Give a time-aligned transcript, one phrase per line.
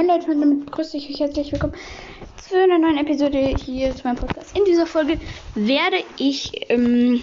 [0.00, 1.74] Moin Leute und damit begrüße ich euch herzlich willkommen
[2.48, 4.56] zu einer neuen Episode hier zu meinem Podcast.
[4.56, 5.20] In dieser Folge
[5.54, 7.22] werde ich ähm,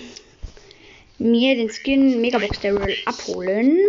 [1.18, 3.80] mir den Skin Megabox Daryl abholen.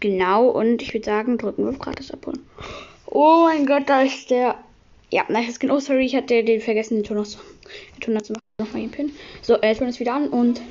[0.00, 2.40] Genau, und ich würde sagen, drücken wir gratis abholen.
[3.04, 4.56] Oh mein Gott, da ist der.
[5.10, 5.70] Ja, nice Skin.
[5.70, 8.44] Oh, sorry, ich hatte den vergessen, den Ton noch, den Ton noch zu machen.
[8.60, 9.12] Nochmal den Pin.
[9.42, 10.62] So, äh, Ton ist wieder an und.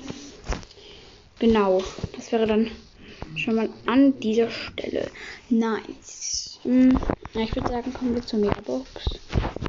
[1.37, 1.83] Genau,
[2.15, 2.71] das wäre dann
[3.35, 5.07] schon mal an dieser Stelle.
[5.49, 6.59] Nice.
[6.63, 6.99] Hm,
[7.33, 9.19] ich würde sagen, kommen wir zur Megabox.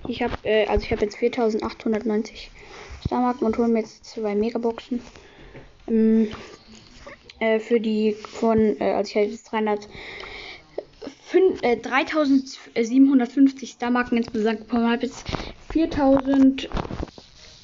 [0.06, 2.50] Ich habe, äh, also ich habe jetzt 4890
[3.06, 5.00] Starmarken und holen mir jetzt zwei Megaboxen.
[5.86, 6.28] Ähm,
[7.40, 9.88] äh, für die von, äh, also ich habe jetzt 300,
[11.30, 14.90] fün- äh, 3750 Starmarken insgesamt bekommen.
[14.90, 15.26] habe jetzt
[15.68, 16.68] 4000,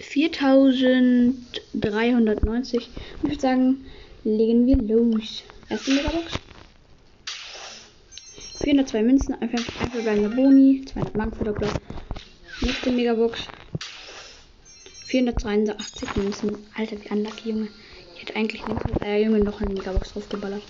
[0.01, 2.91] 4390.
[3.23, 3.85] Und ich würde sagen,
[4.25, 5.43] legen wir los.
[5.71, 6.33] Erste Megabox.
[8.61, 11.73] 402 Münzen, einfach, einfach Boni, 200 Markenfutterblock.
[12.63, 13.41] Nächste Megabox.
[15.05, 16.57] 483 Münzen.
[16.75, 17.69] Alter, wie unlucky, Junge.
[18.15, 20.63] Ich hätte eigentlich den äh, Junge noch eine Megabox draufgeballert.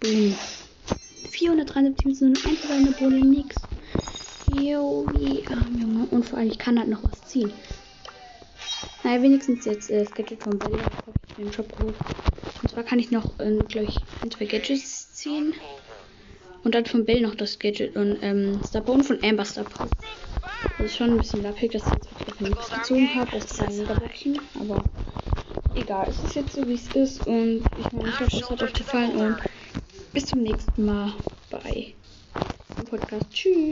[0.00, 0.34] Boom.
[1.30, 3.56] 473 Münzen und einfach eine Boni, nix.
[4.54, 6.06] Jo, wie arm, Junge.
[6.10, 7.52] Und vor allem, ich kann halt noch was ziehen.
[9.02, 10.78] Naja, wenigstens jetzt äh, Gadget vom Bella
[11.38, 11.94] den Shop geholt.
[12.62, 15.54] Und zwar kann ich noch, äh, glaube ich, ein, zwei Gadgets ziehen.
[16.64, 19.88] Und dann von Bell noch das Gadget und ähm, Star Bone von Amber Star Power.
[20.76, 23.30] Das ist schon ein bisschen lappig, dass ich jetzt wirklich nichts gezogen habe.
[23.32, 24.40] Das ist ein Megaboxen.
[24.60, 24.84] Aber
[25.74, 27.26] egal, es ist jetzt so wie es ist.
[27.26, 29.16] Und ich, meine, ich hoffe, es hat euch gefallen.
[29.16, 29.36] Und
[30.12, 31.12] bis zum nächsten Mal
[31.50, 31.94] bei
[32.76, 33.26] dem Podcast.
[33.30, 33.66] Tschüss.